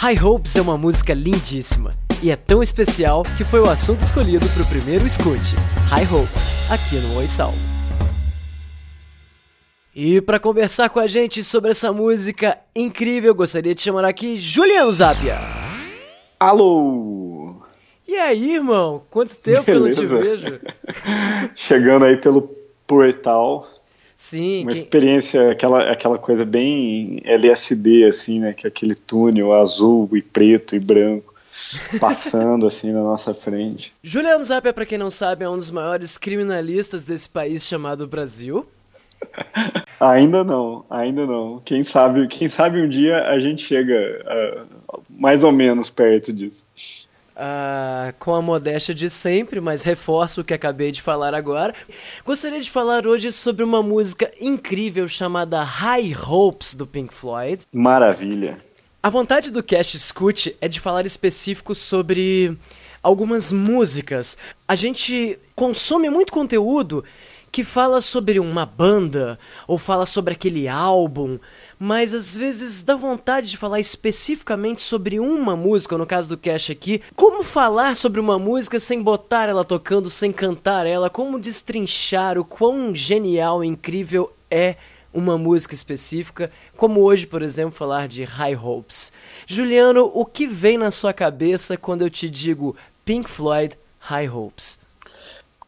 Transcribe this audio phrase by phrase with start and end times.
[0.00, 1.92] High Hopes é uma música lindíssima
[2.22, 5.56] e é tão especial que foi o assunto escolhido para o primeiro escute,
[5.88, 7.52] High Hopes, aqui no Oi Sal.
[9.92, 14.92] E para conversar com a gente sobre essa música incrível, gostaria de chamar aqui Juliano
[14.92, 15.36] Zapia.
[16.38, 17.56] Alô!
[18.06, 19.02] E aí, irmão?
[19.10, 20.06] Quanto tempo Beleza.
[20.06, 20.60] que eu não te vejo?
[21.56, 22.42] Chegando aí pelo
[22.86, 23.66] portal.
[24.18, 24.64] Sim.
[24.64, 28.52] Uma experiência, aquela, aquela coisa bem LSD, assim, né?
[28.52, 31.32] Que é aquele túnel azul e preto e branco
[32.00, 33.92] passando assim na nossa frente.
[34.02, 38.66] Juliano Zapia, para quem não sabe, é um dos maiores criminalistas desse país chamado Brasil.
[40.00, 41.62] ainda não, ainda não.
[41.64, 46.66] Quem sabe, quem sabe um dia a gente chega uh, mais ou menos perto disso.
[47.38, 51.72] Uh, com a modéstia de sempre, mas reforço o que acabei de falar agora.
[52.24, 57.64] Gostaria de falar hoje sobre uma música incrível chamada High Hopes do Pink Floyd.
[57.72, 58.58] Maravilha.
[59.00, 62.58] A vontade do Cast Scoot é de falar específico sobre
[63.00, 64.36] algumas músicas.
[64.66, 67.04] A gente consome muito conteúdo
[67.50, 71.38] que fala sobre uma banda ou fala sobre aquele álbum,
[71.78, 76.70] mas às vezes dá vontade de falar especificamente sobre uma música, no caso do Cash
[76.70, 77.02] aqui.
[77.14, 81.08] Como falar sobre uma música sem botar ela tocando, sem cantar ela?
[81.08, 84.76] Como destrinchar o quão genial e incrível é
[85.12, 89.12] uma música específica, como hoje, por exemplo, falar de High Hopes.
[89.46, 94.80] Juliano, o que vem na sua cabeça quando eu te digo Pink Floyd High Hopes?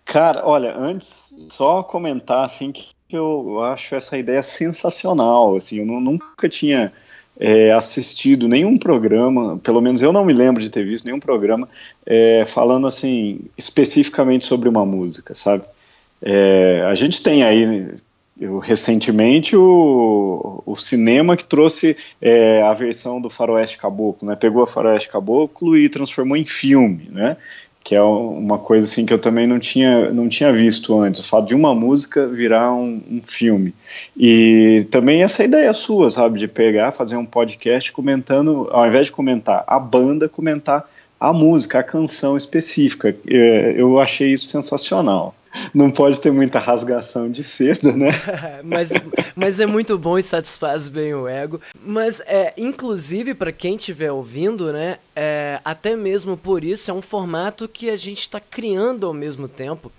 [0.05, 6.49] Cara, olha, antes só comentar assim que eu acho essa ideia sensacional, assim, eu nunca
[6.49, 6.93] tinha
[7.39, 11.69] é, assistido nenhum programa, pelo menos eu não me lembro de ter visto nenhum programa
[12.05, 15.65] é, falando assim especificamente sobre uma música, sabe?
[16.23, 17.89] É, a gente tem aí
[18.39, 24.37] eu, recentemente o, o cinema que trouxe é, a versão do Faroeste Caboclo, né?
[24.37, 27.37] Pegou a Faroeste Caboclo e transformou em filme, né?
[27.83, 31.29] Que é uma coisa assim que eu também não tinha, não tinha visto antes, o
[31.29, 33.75] fato de uma música virar um, um filme.
[34.17, 39.13] E também essa ideia sua, sabe, de pegar, fazer um podcast comentando, ao invés de
[39.13, 40.89] comentar a banda, comentar
[41.19, 43.17] a música, a canção específica.
[43.29, 45.35] É, eu achei isso sensacional
[45.75, 48.11] não pode ter muita rasgação de seda, né?
[48.65, 48.91] mas,
[49.35, 51.61] mas é muito bom e satisfaz bem o ego.
[51.85, 57.03] Mas, é, inclusive, para quem estiver ouvindo, né, é, até mesmo por isso, é um
[57.03, 59.91] formato que a gente está criando ao mesmo tempo.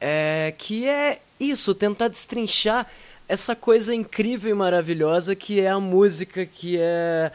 [0.00, 2.86] É, que é isso, tentar destrinchar
[3.28, 7.30] essa coisa incrível e maravilhosa que é a música, que é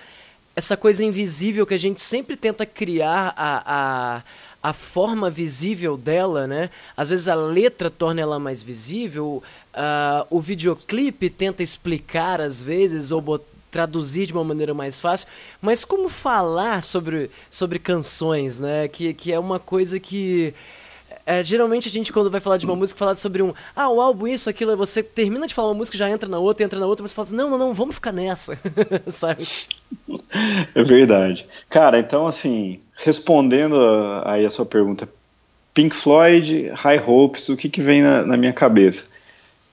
[0.56, 4.24] essa coisa invisível que a gente sempre tenta criar a, a
[4.66, 6.72] a forma visível dela, né?
[6.98, 9.44] Às vezes a letra torna ela mais visível,
[9.76, 13.22] uh, o videoclipe tenta explicar às vezes ou
[13.70, 15.28] traduzir de uma maneira mais fácil,
[15.62, 18.88] mas como falar sobre, sobre canções, né?
[18.88, 20.52] Que, que é uma coisa que
[21.26, 23.54] é, geralmente a gente, quando vai falar de uma música, fala sobre um.
[23.76, 26.64] Ah, o álbum, isso, aquilo, você termina de falar uma música, já entra na outra,
[26.64, 28.58] entra na outra, mas você fala assim, não, não, não, vamos ficar nessa,
[29.10, 29.48] sabe?
[30.76, 31.48] É verdade.
[31.68, 33.76] Cara, então, assim, respondendo
[34.24, 35.10] aí a sua pergunta,
[35.74, 39.08] Pink Floyd, High Hopes, o que, que vem na, na minha cabeça?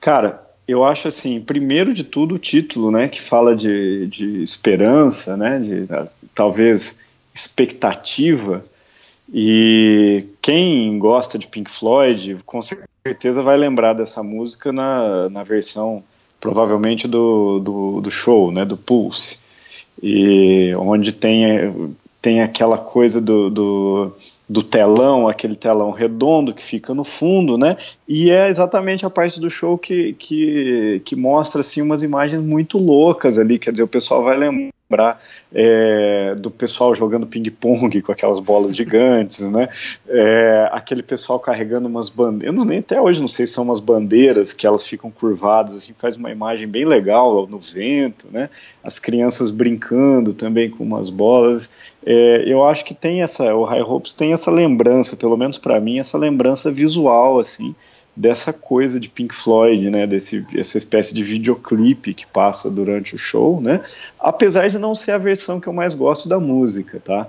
[0.01, 5.37] Cara, eu acho assim, primeiro de tudo o título, né, que fala de, de esperança,
[5.37, 5.87] né, de
[6.33, 6.97] talvez
[7.33, 8.65] expectativa,
[9.31, 16.03] e quem gosta de Pink Floyd, com certeza vai lembrar dessa música na, na versão,
[16.39, 19.39] provavelmente, do, do, do show, né, do Pulse,
[20.01, 24.11] e onde tem tem aquela coisa do, do,
[24.47, 27.75] do, telão, aquele telão redondo que fica no fundo, né?
[28.07, 32.77] E é exatamente a parte do show que, que, que mostra assim umas imagens muito
[32.77, 35.21] loucas ali, quer dizer, o pessoal vai lembrar lembrar
[35.51, 39.69] é, do pessoal jogando ping-pong com aquelas bolas gigantes, né?
[40.07, 42.47] É, aquele pessoal carregando umas bandeiras.
[42.47, 45.75] Eu não, nem até hoje não sei se são umas bandeiras que elas ficam curvadas,
[45.75, 48.49] assim, faz uma imagem bem legal no vento, né?
[48.83, 51.71] As crianças brincando também com umas bolas.
[52.05, 55.79] É, eu acho que tem essa, o High Hopes tem essa lembrança, pelo menos para
[55.79, 57.75] mim, essa lembrança visual, assim,
[58.15, 63.17] dessa coisa de Pink Floyd, né, desse, essa espécie de videoclipe que passa durante o
[63.17, 63.81] show, né,
[64.19, 67.27] apesar de não ser a versão que eu mais gosto da música, tá?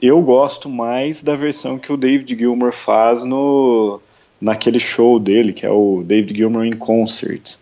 [0.00, 4.00] Eu gosto mais da versão que o David Gilmour faz no
[4.40, 7.56] naquele show dele, que é o David Gilmour in Concert,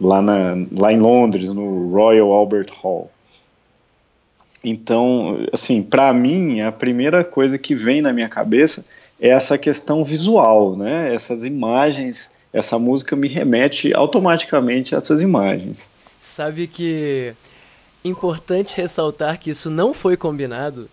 [0.00, 3.10] lá, na, lá em Londres, no Royal Albert Hall.
[4.64, 8.82] Então, assim, para mim, a primeira coisa que vem na minha cabeça
[9.20, 11.14] é essa questão visual, né?
[11.14, 15.90] Essas imagens, essa música me remete automaticamente a essas imagens.
[16.20, 17.34] Sabe que
[18.04, 20.90] Importante ressaltar que isso não foi combinado,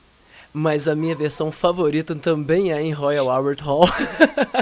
[0.54, 3.86] mas a minha versão favorita também é em Royal Albert Hall.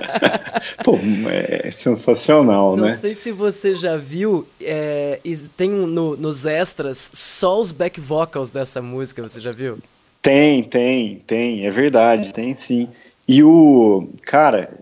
[0.84, 0.98] Pô,
[1.30, 2.92] é sensacional, Não né?
[2.92, 5.20] Não sei se você já viu, é,
[5.56, 9.78] tem no, nos extras só os back vocals dessa música, você já viu?
[10.20, 12.90] Tem, tem, tem, é verdade, tem sim.
[13.30, 14.10] E o.
[14.26, 14.74] Cara,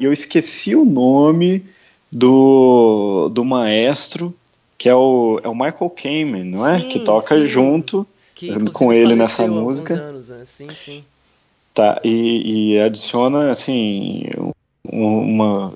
[0.00, 1.66] eu esqueci o nome
[2.10, 4.34] do, do maestro,
[4.78, 6.80] que é o, é o Michael Kamen, não é?
[6.80, 7.46] Sim, que toca sim.
[7.46, 9.92] junto que, com ele nessa música.
[9.92, 10.42] Anos, né?
[10.46, 11.04] Sim, sim.
[11.74, 14.22] Tá, e, e adiciona, assim,
[14.82, 15.74] uma,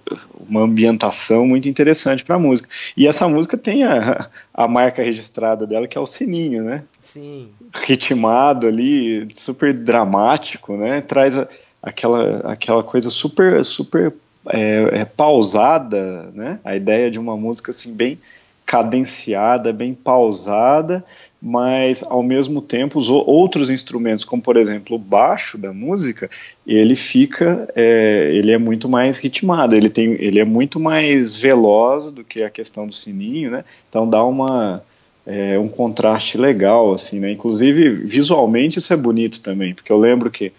[0.48, 2.70] uma ambientação muito interessante para a música.
[2.96, 6.84] E essa música tem a, a marca registrada dela, que é o sininho, né?
[6.98, 7.50] Sim.
[7.74, 11.02] Ritmado ali, super dramático, né?
[11.02, 11.46] Traz a,
[11.84, 14.12] aquela, aquela coisa super, super
[14.48, 16.58] é, é, pausada, né?
[16.64, 18.18] A ideia de uma música assim bem
[18.64, 21.04] cadenciada, bem pausada,
[21.40, 26.30] mas ao mesmo tempo os outros instrumentos, como por exemplo o baixo da música,
[26.66, 32.10] ele fica, é, ele é muito mais ritmado, ele tem, ele é muito mais veloz
[32.10, 33.64] do que a questão do sininho, né?
[33.90, 34.82] Então dá uma
[35.26, 37.30] é, um contraste legal, assim, né?
[37.30, 40.50] Inclusive visualmente isso é bonito também, porque eu lembro que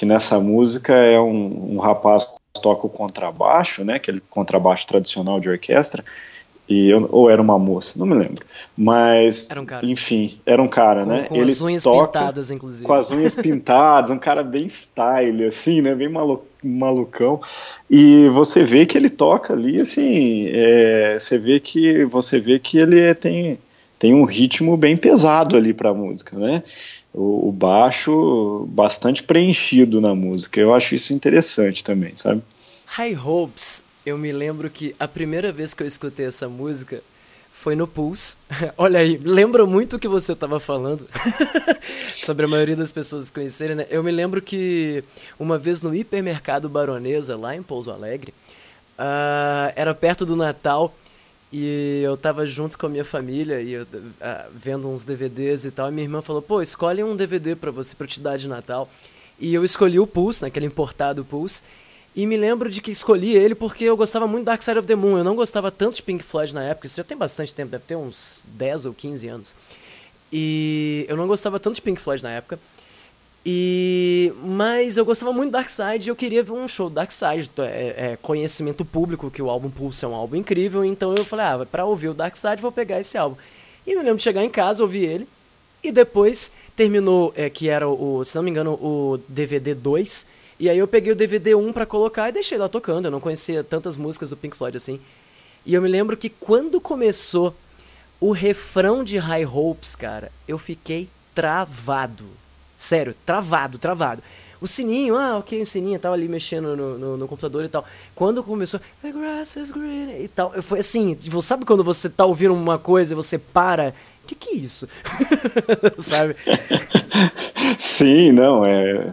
[0.00, 2.24] que nessa música é um, um rapaz
[2.54, 3.96] que toca o contrabaixo, né?
[3.96, 6.02] Aquele contrabaixo tradicional de orquestra
[6.66, 8.42] e eu, ou era uma moça, não me lembro.
[8.74, 9.84] Mas, era um cara.
[9.84, 11.22] enfim, era um cara, com, né?
[11.24, 12.86] Com ele as unhas toca pintadas, inclusive.
[12.86, 15.94] Com as unhas pintadas, um cara bem style, assim, né?
[15.94, 17.38] Bem malu malucão.
[17.90, 22.78] E você vê que ele toca ali, assim, é, você vê que você vê que
[22.78, 23.58] ele tem,
[24.00, 26.64] tem um ritmo bem pesado ali para a música, né?
[27.14, 30.58] O, o baixo bastante preenchido na música.
[30.58, 32.42] Eu acho isso interessante também, sabe?
[32.86, 37.02] High Hopes eu me lembro que a primeira vez que eu escutei essa música
[37.52, 38.38] foi no Pulse.
[38.78, 41.06] Olha aí, lembra muito o que você estava falando
[42.16, 43.86] sobre a maioria das pessoas conhecerem, né?
[43.90, 45.04] Eu me lembro que
[45.38, 48.32] uma vez no hipermercado Baronesa, lá em Pouso Alegre,
[48.98, 50.94] uh, era perto do Natal
[51.52, 55.70] e eu tava junto com a minha família e eu, uh, vendo uns DVDs e
[55.70, 55.88] tal.
[55.88, 58.88] E minha irmã falou: pô, escolhe um DVD para você, pra te dar de Natal.
[59.38, 61.62] E eu escolhi o Pulse, naquele importado Pulse.
[62.14, 64.94] E me lembro de que escolhi ele porque eu gostava muito Dark Side of the
[64.94, 65.18] Moon.
[65.18, 67.84] Eu não gostava tanto de Pink Floyd na época, isso já tem bastante tempo, deve
[67.84, 69.56] ter uns 10 ou 15 anos.
[70.32, 72.58] E eu não gostava tanto de Pink Floyd na época.
[73.44, 76.96] E mas eu gostava muito do Dark Side e eu queria ver um show do
[76.96, 77.50] Dark Side.
[77.58, 81.46] É, é, conhecimento público que o álbum Pulse é um álbum incrível, então eu falei,
[81.46, 83.36] ah, para ouvir o Dark Side vou pegar esse álbum.
[83.86, 85.28] E me lembro de chegar em casa, ouvir ele
[85.82, 90.26] e depois terminou, é, que era o, se não me engano, o DVD 2
[90.60, 93.06] e aí eu peguei o DVD 1 para colocar e deixei lá tocando.
[93.06, 95.00] Eu não conhecia tantas músicas do Pink Floyd assim.
[95.64, 97.54] E eu me lembro que quando começou
[98.20, 102.26] o refrão de High Hopes, cara, eu fiquei travado.
[102.80, 104.22] Sério, travado, travado.
[104.58, 107.84] O sininho, ah, ok, o sininho, tava ali mexendo no, no, no, computador e tal.
[108.14, 112.08] Quando começou, the grass is green e tal, eu foi assim, tipo, sabe quando você
[112.08, 113.94] tá ouvindo uma coisa e você para?
[114.22, 114.88] O que que é isso?
[116.00, 116.36] sabe?
[117.78, 119.12] Sim, não, é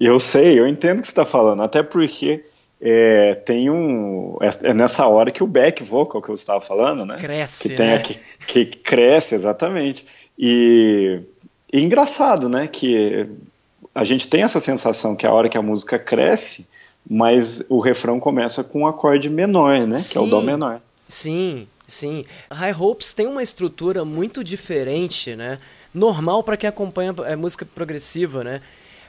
[0.00, 2.42] eu sei, eu entendo o que você está falando, até porque
[2.80, 4.38] é, tem um.
[4.40, 7.16] É, é nessa hora que o back vocal que você estava falando, né?
[7.18, 7.68] Cresce.
[7.68, 7.98] Que, tem, né?
[7.98, 10.06] que, que cresce, exatamente.
[10.38, 11.20] E,
[11.72, 12.68] e engraçado, né?
[12.68, 13.26] Que
[13.94, 16.66] a gente tem essa sensação que a hora que a música cresce,
[17.08, 19.96] mas o refrão começa com um acorde menor, né?
[19.96, 20.80] Sim, que é o Dó menor.
[21.08, 22.24] Sim, sim.
[22.50, 25.58] High Hopes tem uma estrutura muito diferente, né?
[25.94, 28.60] Normal para quem acompanha é, música progressiva, né?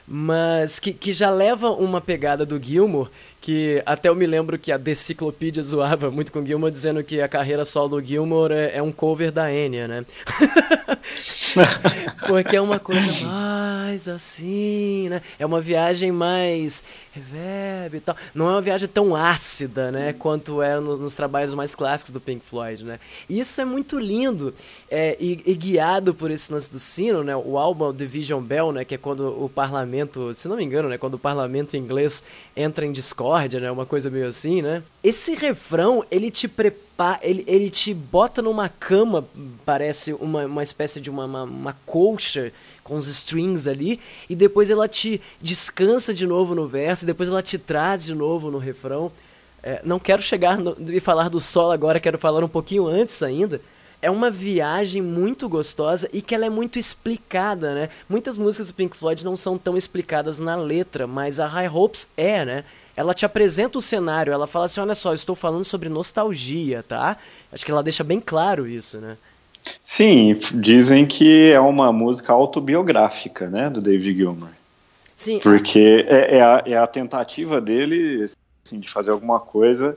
[0.06, 3.10] mas que, que já leva uma pegada do Gilmour,
[3.44, 7.20] que até eu me lembro que a Deciclopédia zoava muito com o Gilmour, dizendo que
[7.20, 10.06] a carreira solo do Gilmour é, é um cover da Enya, né?
[12.26, 15.20] Porque é uma coisa mais assim, né?
[15.38, 16.82] É uma viagem mais
[17.12, 18.16] reverb e tal.
[18.34, 20.14] Não é uma viagem tão ácida, né?
[20.14, 22.98] Quanto é nos, nos trabalhos mais clássicos do Pink Floyd, né?
[23.28, 24.54] E isso é muito lindo.
[24.90, 27.36] É, e, e, guiado por esse lance do sino, né?
[27.36, 28.84] O álbum Division Bell, né?
[28.84, 30.96] Que é quando o parlamento, se não me engano, né?
[30.96, 32.22] Quando o parlamento inglês
[32.56, 33.70] entra em discórdia, né?
[33.70, 34.82] Uma coisa meio assim, né?
[35.02, 39.24] Esse refrão, ele te prepara, ele, ele te bota numa cama,
[39.64, 43.98] parece uma, uma espécie de uma, uma, uma colcha com os strings ali,
[44.28, 48.14] e depois ela te descansa de novo no verso, e depois ela te traz de
[48.14, 49.10] novo no refrão.
[49.62, 50.58] É, não quero chegar
[50.90, 53.60] e falar do solo agora, quero falar um pouquinho antes ainda.
[54.02, 57.88] É uma viagem muito gostosa e que ela é muito explicada, né?
[58.06, 62.10] Muitas músicas do Pink Floyd não são tão explicadas na letra, mas a High Hopes
[62.14, 62.64] é, né?
[62.96, 67.16] Ela te apresenta o cenário, ela fala assim: olha só, estou falando sobre nostalgia, tá?
[67.52, 69.16] Acho que ela deixa bem claro isso, né?
[69.82, 74.50] Sim, dizem que é uma música autobiográfica, né, do David Gilmour.
[75.16, 75.38] Sim.
[75.38, 78.26] Porque é, é, a, é a tentativa dele
[78.64, 79.96] assim, de fazer alguma coisa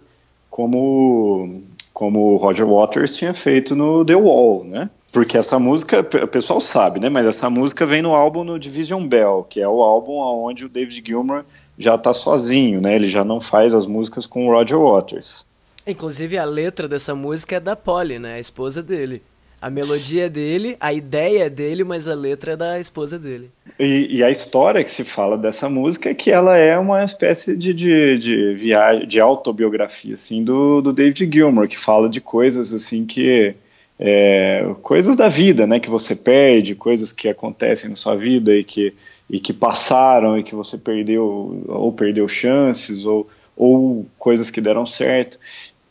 [0.49, 1.61] como
[1.93, 4.87] como o Roger Waters tinha feito no The Wall, né?
[5.11, 7.09] Porque essa música, o pessoal sabe, né?
[7.09, 10.69] Mas essa música vem no álbum no Division Bell, que é o álbum onde o
[10.69, 11.43] David Gilmour
[11.77, 12.95] já está sozinho, né?
[12.95, 15.45] Ele já não faz as músicas com o Roger Waters.
[15.85, 18.35] Inclusive a letra dessa música é da Polly, né?
[18.35, 19.21] A esposa dele.
[19.59, 23.49] A melodia é dele, a ideia é dele, mas a letra é da esposa dele.
[23.79, 27.57] E, e, a história que se fala dessa música é que ela é uma espécie
[27.57, 32.73] de, de, de viagem, de autobiografia, assim, do, do David Gilmour, que fala de coisas,
[32.73, 33.55] assim, que...
[33.99, 38.63] É, coisas da vida, né, que você perde, coisas que acontecem na sua vida e
[38.63, 38.93] que,
[39.29, 44.85] e que passaram e que você perdeu, ou perdeu chances, ou, ou coisas que deram
[44.85, 45.39] certo.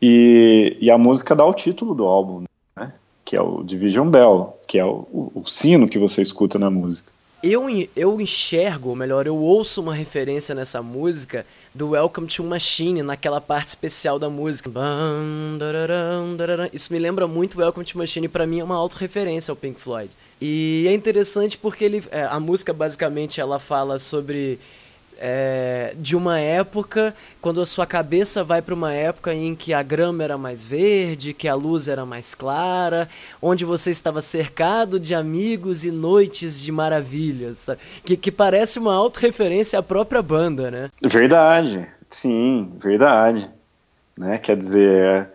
[0.00, 2.44] E, e a música dá o título do álbum,
[3.24, 6.70] que é o Division Bell, que é o, o, o sino que você escuta na
[6.70, 7.16] música.
[7.42, 13.02] Eu, eu enxergo, ou melhor, eu ouço uma referência nessa música do Welcome to Machine,
[13.02, 14.70] naquela parte especial da música.
[16.72, 20.10] Isso me lembra muito Welcome to Machine, para mim é uma autorreferência ao Pink Floyd.
[20.40, 24.58] E é interessante porque ele, é, a música basicamente ela fala sobre
[25.18, 29.82] é, de uma época, quando a sua cabeça vai para uma época em que a
[29.82, 33.08] grama era mais verde, que a luz era mais clara,
[33.40, 37.68] onde você estava cercado de amigos e noites de maravilhas,
[38.04, 40.90] que, que parece uma autorreferência à própria banda, né?
[41.02, 43.50] Verdade, sim, verdade.
[44.18, 44.38] Né?
[44.38, 45.28] Quer dizer,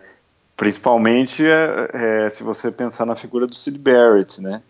[0.56, 1.88] principalmente é,
[2.26, 4.62] é, se você pensar na figura do Sid Barrett, né?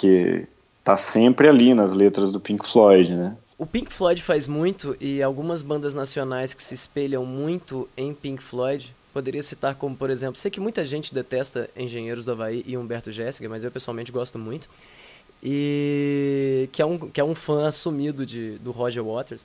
[0.00, 0.46] Que
[0.82, 3.36] tá sempre ali nas letras do Pink Floyd, né?
[3.58, 8.42] O Pink Floyd faz muito e algumas bandas nacionais que se espelham muito em Pink
[8.42, 8.94] Floyd.
[9.12, 13.12] Poderia citar como, por exemplo, sei que muita gente detesta Engenheiros do Havaí e Humberto
[13.12, 14.66] Jéssica, mas eu pessoalmente gosto muito.
[15.42, 16.19] E
[16.72, 19.44] que é um, que é um fã assumido de, do Roger Waters.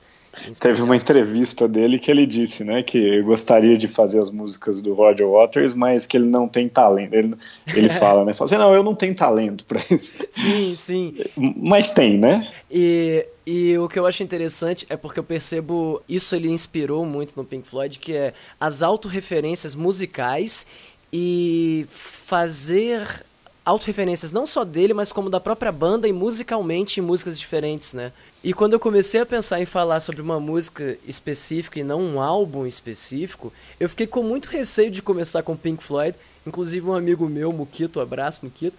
[0.60, 4.92] Teve uma entrevista dele que ele disse, né, que gostaria de fazer as músicas do
[4.92, 7.14] Roger Waters, mas que ele não tem talento.
[7.14, 7.34] Ele,
[7.74, 10.14] ele fala, né, fala assim, não, eu não tenho talento para isso.
[10.30, 11.14] Sim, sim.
[11.36, 12.46] Mas tem, né?
[12.70, 17.34] E, e o que eu acho interessante é porque eu percebo, isso ele inspirou muito
[17.34, 20.66] no Pink Floyd, que é as autorreferências musicais
[21.12, 23.24] e fazer
[23.66, 28.12] autorreferências não só dele, mas como da própria banda e musicalmente em músicas diferentes, né?
[28.44, 32.20] E quando eu comecei a pensar em falar sobre uma música específica e não um
[32.20, 36.16] álbum específico, eu fiquei com muito receio de começar com Pink Floyd.
[36.46, 38.76] Inclusive um amigo meu, Mukito, abraço Mukito,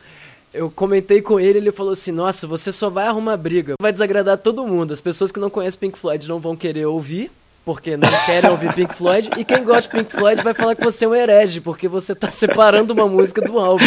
[0.53, 4.38] eu comentei com ele, ele falou assim: "Nossa, você só vai arrumar briga, vai desagradar
[4.38, 4.94] todo mundo.
[4.94, 7.29] As pessoas que não conhecem Pink Floyd não vão querer ouvir,
[7.65, 10.84] porque não querem ouvir Pink Floyd, e quem gosta de Pink Floyd vai falar que
[10.86, 13.84] você é um herege, porque você tá separando uma música do álbum.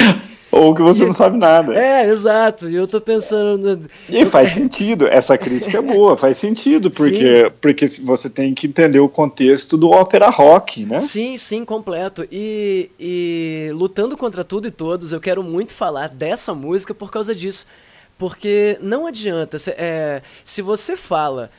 [0.50, 1.74] Ou que você e, não sabe nada.
[1.74, 2.68] É, exato.
[2.68, 3.88] E eu tô pensando.
[4.08, 8.98] E faz sentido, essa crítica é boa, faz sentido, porque, porque você tem que entender
[8.98, 10.98] o contexto do ópera rock, né?
[10.98, 12.26] Sim, sim, completo.
[12.30, 17.34] E, e lutando contra tudo e todos, eu quero muito falar dessa música por causa
[17.34, 17.66] disso.
[18.18, 21.50] Porque não adianta, se, é, se você fala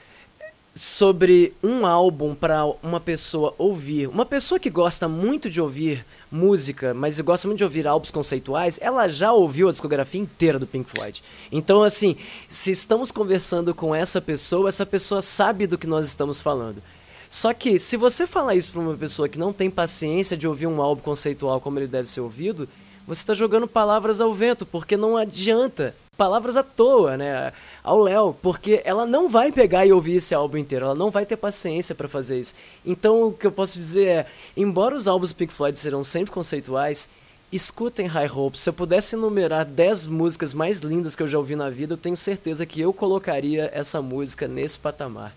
[0.73, 6.93] sobre um álbum para uma pessoa ouvir, uma pessoa que gosta muito de ouvir música,
[6.93, 10.89] mas gosta muito de ouvir álbuns conceituais, ela já ouviu a discografia inteira do Pink
[10.89, 11.21] Floyd.
[11.51, 12.15] Então, assim,
[12.47, 16.81] se estamos conversando com essa pessoa, essa pessoa sabe do que nós estamos falando.
[17.29, 20.67] Só que, se você falar isso para uma pessoa que não tem paciência de ouvir
[20.67, 22.67] um álbum conceitual como ele deve ser ouvido,
[23.07, 25.95] você está jogando palavras ao vento, porque não adianta.
[26.21, 27.51] Palavras à toa, né?
[27.83, 31.25] Ao Léo, porque ela não vai pegar e ouvir esse álbum inteiro, ela não vai
[31.25, 32.53] ter paciência para fazer isso.
[32.85, 34.25] Então, o que eu posso dizer é:
[34.55, 37.09] embora os álbuns do Pink Floyd serão sempre conceituais,
[37.51, 38.61] escutem High Hopes.
[38.61, 41.97] Se eu pudesse enumerar 10 músicas mais lindas que eu já ouvi na vida, eu
[41.97, 45.35] tenho certeza que eu colocaria essa música nesse patamar.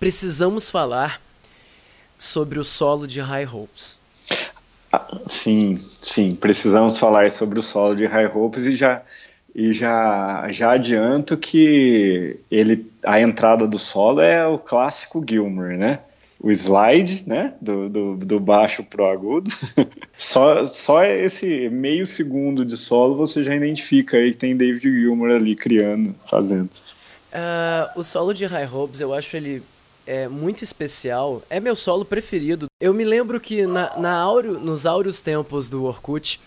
[0.00, 1.20] Precisamos falar
[2.16, 4.00] sobre o solo de High Hopes.
[5.26, 9.02] Sim, sim, precisamos falar sobre o solo de High Hopes e já
[9.54, 16.00] e já já adianto que ele a entrada do solo é o clássico Gilmer, né?
[16.40, 19.50] O slide, né, do, do, do baixo pro agudo.
[20.14, 25.36] só só esse meio segundo de solo você já identifica aí que tem David Gilmer
[25.36, 26.70] ali criando, fazendo.
[27.32, 29.62] Uh, o solo de High Hopes eu acho ele
[30.06, 31.42] é muito especial.
[31.48, 32.66] É meu solo preferido.
[32.80, 36.40] Eu me lembro que na, na áureo, nos áureos tempos do Orkut,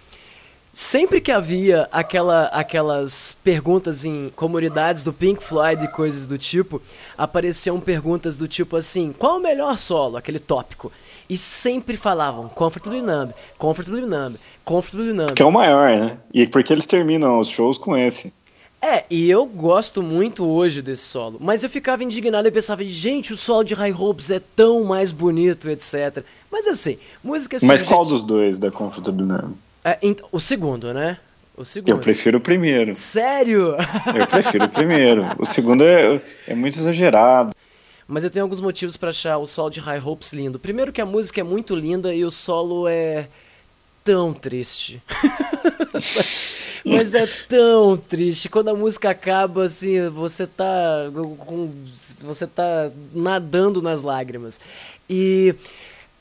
[0.77, 6.79] sempre que havia aquela, aquelas perguntas em comunidades do Pink Floyd e coisas do tipo,
[7.17, 10.17] apareciam perguntas do tipo assim: qual o melhor solo?
[10.17, 10.91] Aquele tópico.
[11.27, 15.33] E sempre falavam Comfortably Numb, Comfortably Numb, Comfortably Numb.
[15.33, 16.19] Que é o maior, né?
[16.31, 18.31] E porque eles terminam os shows com esse.
[18.79, 21.39] É, e eu gosto muito hoje desse solo.
[21.41, 25.11] Mas eu ficava indignado e pensava, gente, o solo de High Hopes é tão mais
[25.11, 26.23] bonito, etc.
[26.51, 29.55] Mas assim, música Mas qual dos dois da Comfortably Numb?
[29.87, 29.99] É,
[30.31, 31.17] o segundo, né?
[31.55, 31.91] O segundo.
[31.91, 32.93] Eu prefiro o primeiro.
[32.93, 33.75] Sério?
[34.13, 35.25] Eu prefiro o primeiro.
[35.39, 37.51] O segundo é, é muito exagerado.
[38.05, 40.59] Mas eu tenho alguns motivos para achar o solo de High Hopes lindo.
[40.59, 43.27] Primeiro que a música é muito linda e o solo é
[44.03, 45.01] tão triste.
[46.85, 48.49] Mas é tão triste.
[48.49, 51.09] Quando a música acaba, assim, você tá.
[51.39, 51.71] Com,
[52.21, 54.59] você tá nadando nas lágrimas.
[55.09, 55.55] E,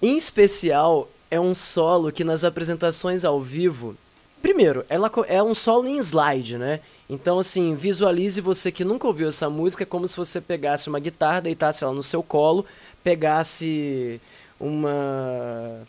[0.00, 3.97] em especial, é um solo que nas apresentações ao vivo.
[4.40, 6.80] Primeiro, ela é um solo em slide, né?
[7.09, 11.40] Então, assim, visualize você que nunca ouviu essa música como se você pegasse uma guitarra,
[11.40, 12.64] deitasse ela no seu colo,
[13.02, 14.21] pegasse
[14.59, 15.87] uma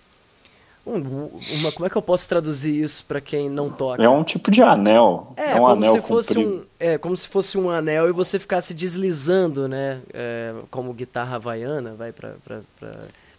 [0.88, 4.02] uma, como é que eu posso traduzir isso para quem não toca?
[4.02, 5.34] É um tipo de anel.
[5.36, 8.14] É, é um como anel se fosse um, é como se fosse um anel e
[8.14, 10.00] você ficasse deslizando, né?
[10.14, 12.36] É, como guitarra havaiana, vai para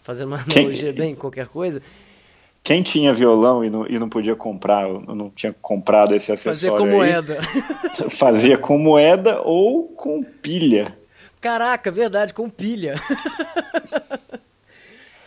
[0.09, 1.83] fazer uma analogia quem, bem qualquer coisa.
[2.65, 6.55] Quem tinha violão e não, e não podia comprar, não tinha comprado esse acessório.
[6.55, 7.39] Fazia com aí, moeda.
[8.11, 10.97] fazia com moeda ou com pilha.
[11.43, 12.95] Caraca, verdade, com pilha.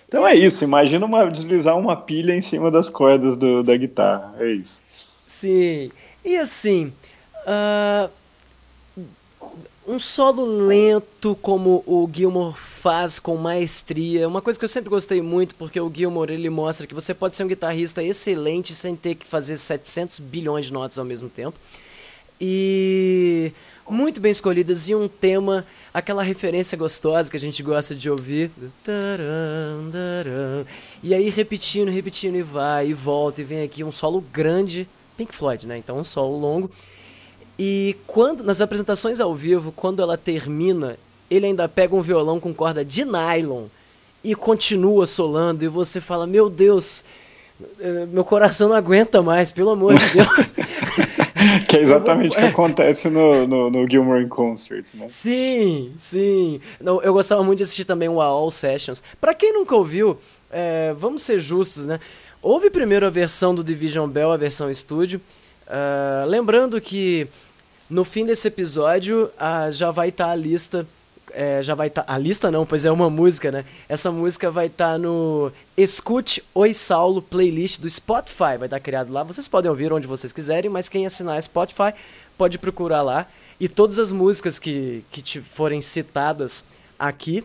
[0.08, 4.36] Então é isso, imagina uma, deslizar uma pilha em cima das cordas do, da guitarra,
[4.40, 4.84] é isso.
[5.26, 5.90] Sim,
[6.26, 6.92] e assim,
[7.48, 8.12] uh,
[9.92, 15.22] um solo lento como o Gilmore faz com maestria, uma coisa que eu sempre gostei
[15.22, 19.16] muito, porque o Gilmore ele mostra que você pode ser um guitarrista excelente sem ter
[19.16, 21.60] que fazer 700 bilhões de notas ao mesmo tempo.
[22.40, 23.52] E
[23.88, 28.50] muito bem escolhidas e um tema, aquela referência gostosa que a gente gosta de ouvir.
[31.04, 35.36] E aí repetindo, repetindo e vai e volta e vem aqui um solo grande, Pink
[35.36, 35.78] Floyd, né?
[35.78, 36.72] Então um solo longo.
[37.64, 40.98] E quando nas apresentações ao vivo, quando ela termina,
[41.30, 43.66] ele ainda pega um violão com corda de nylon
[44.24, 47.06] e continua solando e você fala: "Meu Deus,
[47.80, 50.54] eh, meu coração não aguenta mais, pelo amor de Deus".
[51.70, 55.06] que é exatamente o que acontece no, no, no Gilmore Concert, né?
[55.08, 56.60] Sim, sim.
[56.80, 59.04] Não, eu gostava muito de assistir também o All Sessions.
[59.22, 60.18] Para quem nunca ouviu,
[60.50, 62.00] é, vamos ser justos, né?
[62.42, 65.22] Ouve primeiro a versão do Division Bell, a versão estúdio.
[65.68, 67.30] Uh, lembrando que
[67.92, 69.30] no fim desse episódio
[69.72, 70.88] já vai estar tá a lista
[71.34, 72.04] é, já vai estar.
[72.04, 73.66] Tá, a lista não, pois é uma música, né?
[73.88, 78.58] Essa música vai estar tá no Escute Oi Saulo playlist do Spotify.
[78.58, 79.24] Vai estar tá criado lá.
[79.24, 81.94] Vocês podem ouvir onde vocês quiserem, mas quem assinar Spotify
[82.38, 83.26] pode procurar lá.
[83.60, 86.66] E todas as músicas que, que te forem citadas
[86.98, 87.44] aqui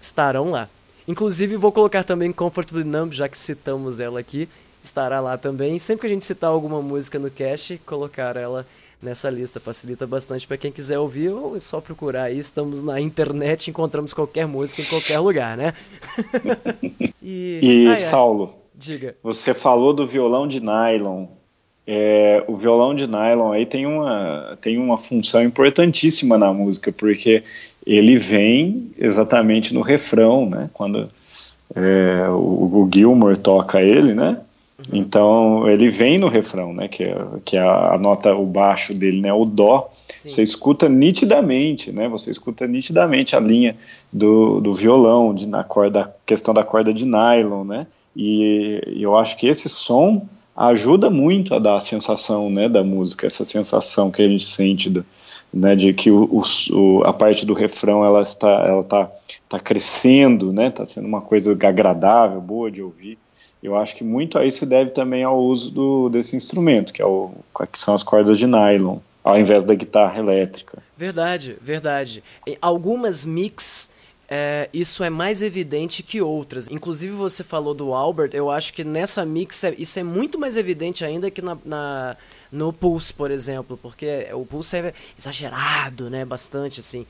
[0.00, 0.68] estarão lá.
[1.06, 4.48] Inclusive, vou colocar também Comfortably Numb, já que citamos ela aqui.
[4.82, 5.78] Estará lá também.
[5.78, 8.66] Sempre que a gente citar alguma música no cast, colocar ela
[9.02, 9.60] nessa lista.
[9.60, 12.38] Facilita bastante para quem quiser ouvir ou é só procurar aí.
[12.38, 15.74] Estamos na internet, encontramos qualquer música em qualquer lugar, né?
[17.22, 19.16] e, e ah, Saulo, diga.
[19.22, 21.26] Você falou do violão de nylon.
[21.86, 27.42] É, o violão de nylon aí tem uma, tem uma função importantíssima na música, porque
[27.86, 30.70] ele vem exatamente no refrão, né?
[30.72, 31.08] Quando
[31.74, 34.40] é, o, o Gilmore toca ele, né?
[34.92, 36.88] Então ele vem no refrão, né?
[36.88, 39.32] Que é, que é a, nota, o baixo dele, né?
[39.32, 39.90] O dó.
[40.08, 40.30] Sim.
[40.30, 42.08] Você escuta nitidamente, né?
[42.08, 43.76] Você escuta nitidamente a linha
[44.12, 47.86] do, do violão, de, na corda, questão da corda de nylon, né?
[48.16, 52.84] E, e eu acho que esse som ajuda muito a dar a sensação, né, da
[52.84, 55.04] música, essa sensação que a gente sente do,
[55.52, 60.52] né, de que o, o, a parte do refrão ela está, ela está, está crescendo,
[60.52, 60.68] né?
[60.68, 63.18] Está sendo uma coisa agradável, boa de ouvir.
[63.64, 67.00] Eu acho que muito a isso se deve também ao uso do, desse instrumento, que,
[67.00, 67.32] é o,
[67.72, 70.82] que são as cordas de nylon, ao invés da guitarra elétrica.
[70.94, 72.22] Verdade, verdade.
[72.46, 73.90] Em algumas mix
[74.28, 76.68] é, isso é mais evidente que outras.
[76.68, 80.58] Inclusive você falou do Albert, eu acho que nessa mix é, isso é muito mais
[80.58, 82.18] evidente ainda que na, na,
[82.52, 87.06] no Pulse, por exemplo, porque o Pulse é exagerado, né, bastante assim.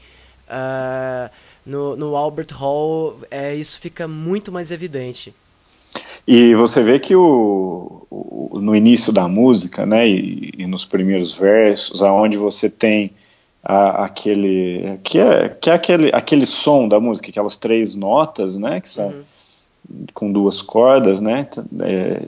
[0.47, 1.29] Uh,
[1.67, 5.35] no, no Albert Hall é, isso fica muito mais evidente.
[6.27, 11.37] E você vê que o, o, no início da música, né, e, e, nos primeiros
[11.37, 13.11] versos, aonde você tem
[13.63, 18.81] a, aquele que é, que é aquele, aquele som da música, aquelas três notas, né,
[18.81, 20.07] que são uhum.
[20.15, 21.47] com duas cordas, né,
[21.81, 22.23] é,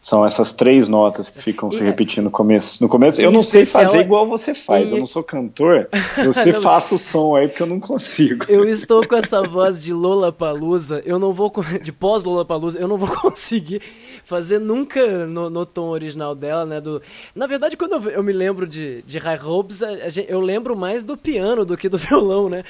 [0.00, 2.82] São essas três notas que ficam e se é repetindo no começo.
[2.82, 4.94] No começo, eu não sei fazer igual você faz, e...
[4.94, 5.88] eu não sou cantor.
[6.24, 8.44] Você não, faça o som aí porque eu não consigo.
[8.48, 12.78] Eu estou com essa voz de Lola Palusa, eu não vou de pós Lola Palusa,
[12.78, 13.82] eu não vou conseguir
[14.24, 16.80] fazer nunca no, no, tom original dela, né?
[16.80, 17.02] Do...
[17.34, 19.80] Na verdade, quando eu, eu me lembro de, de High Hopes,
[20.28, 22.62] eu lembro mais do piano do que do violão, né?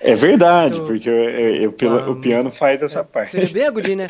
[0.00, 3.30] É verdade, porque eu, eu, eu, o piano faz essa é, parte.
[3.32, 4.08] Seria bem agudinho, né?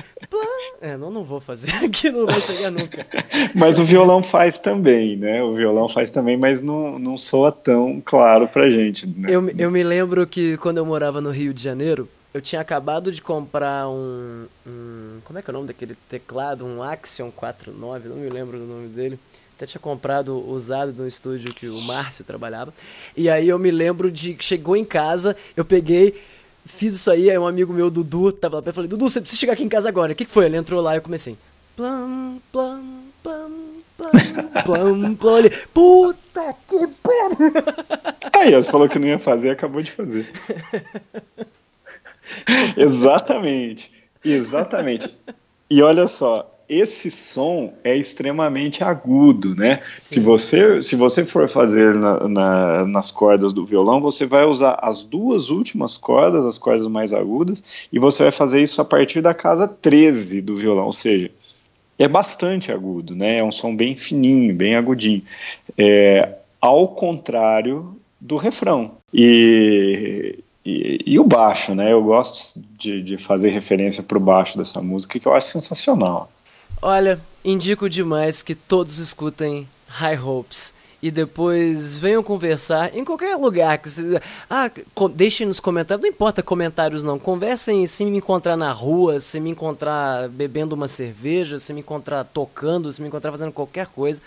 [0.80, 3.06] É, não, não vou fazer aqui, não vai chegar nunca.
[3.54, 5.42] mas o violão faz também, né?
[5.42, 9.06] O violão faz também, mas não, não soa tão claro pra gente.
[9.06, 9.28] Né?
[9.28, 13.10] Eu, eu me lembro que quando eu morava no Rio de Janeiro, eu tinha acabado
[13.10, 16.64] de comprar um, um, Como é que é o nome daquele teclado?
[16.64, 19.18] Um Axion 49, não me lembro do nome dele.
[19.56, 22.72] Até tinha comprado usado no estúdio que o Márcio trabalhava.
[23.16, 26.14] E aí eu me lembro de que chegou em casa, eu peguei,
[26.64, 29.40] fiz isso aí, aí um amigo meu, Dudu, tava lá perto, falei, Dudu, você precisa
[29.40, 30.12] chegar aqui em casa agora.
[30.12, 30.46] O que, que foi?
[30.46, 31.36] Ele entrou lá e eu comecei.
[31.78, 32.82] Plam, plam,
[33.22, 33.52] plam,
[33.96, 34.10] plam,
[34.64, 35.38] plam, plam.
[35.38, 37.52] Ele, puta que pariu!
[38.34, 40.28] Aí, você falou que não ia fazer, acabou de fazer.
[42.76, 43.92] exatamente,
[44.24, 45.16] exatamente.
[45.70, 49.80] E olha só, esse som é extremamente agudo, né?
[50.00, 54.80] Se você, se você for fazer na, na, nas cordas do violão, você vai usar
[54.82, 57.62] as duas últimas cordas, as cordas mais agudas,
[57.92, 61.30] e você vai fazer isso a partir da casa 13 do violão, ou seja,
[61.98, 63.38] é bastante agudo, né?
[63.38, 65.22] É um som bem fininho, bem agudinho.
[65.76, 68.92] É, ao contrário do refrão.
[69.12, 71.92] E, e, e, o baixo, né?
[71.92, 76.30] Eu gosto de, de fazer referência para o baixo dessa música, que eu acho sensacional.
[76.80, 83.78] Olha, indico demais que todos escutem High Hopes e depois venham conversar em qualquer lugar.
[83.78, 84.70] Que você, ah,
[85.14, 89.50] deixem nos comentários, não importa comentários não, conversem se me encontrar na rua, se me
[89.50, 94.20] encontrar bebendo uma cerveja, se me encontrar tocando, se me encontrar fazendo qualquer coisa.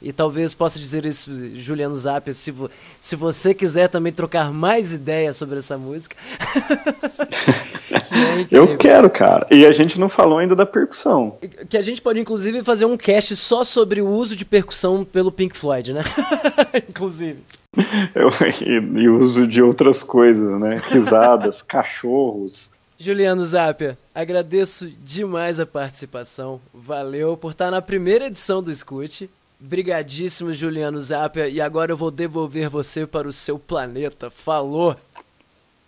[0.00, 4.92] E talvez possa dizer isso, Juliano Zapia, se, vo se você quiser também trocar mais
[4.92, 6.16] ideias sobre essa música.
[8.48, 9.46] que é Eu quero, cara.
[9.50, 11.38] E a gente não falou ainda da percussão.
[11.68, 15.32] Que a gente pode, inclusive, fazer um cast só sobre o uso de percussão pelo
[15.32, 16.02] Pink Floyd, né?
[16.88, 17.38] inclusive.
[18.14, 18.30] Eu,
[18.64, 20.80] e, e uso de outras coisas, né?
[20.88, 22.70] Risadas, cachorros.
[22.98, 26.60] Juliano Zapia, agradeço demais a participação.
[26.72, 29.28] Valeu por estar na primeira edição do Escute.
[29.58, 31.48] Brigadíssimo, Juliano Zapia.
[31.48, 34.30] E agora eu vou devolver você para o seu planeta.
[34.30, 34.96] Falou!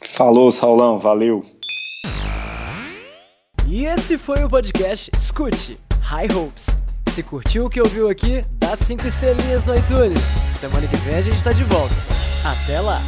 [0.01, 0.99] Falou, Saulão.
[0.99, 1.45] Valeu!
[3.67, 6.69] E esse foi o podcast Escute High Hopes.
[7.11, 10.23] Se curtiu o que ouviu aqui, dá cinco estrelinhas no iTunes.
[10.57, 11.95] Semana que vem a gente está de volta.
[12.45, 13.03] Até lá!